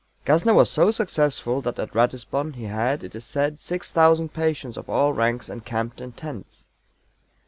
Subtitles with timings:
[0.25, 4.89] GASSNER was so successful that at Ratisbon he had, it is said, 6,000 patients of
[4.89, 6.65] all ranks encamped in tents.